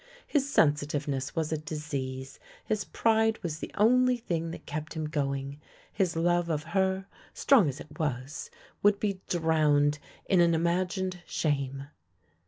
His 0.25 0.51
sensitive 0.51 1.07
ness 1.07 1.35
was 1.35 1.51
a 1.51 1.59
disease, 1.59 2.39
his 2.65 2.85
pride 2.85 3.37
was 3.43 3.59
the 3.59 3.69
only 3.77 4.17
thing 4.17 4.49
that 4.49 4.65
kept 4.65 4.95
him 4.95 5.05
going; 5.05 5.61
his 5.93 6.15
love 6.15 6.49
of 6.49 6.63
her, 6.73 7.05
strong 7.35 7.69
as 7.69 7.79
it 7.79 7.99
was, 7.99 8.49
would 8.81 8.99
be 8.99 9.21
drowned 9.29 9.99
in 10.25 10.41
an 10.41 10.55
imagined 10.55 11.21
shame! 11.27 11.87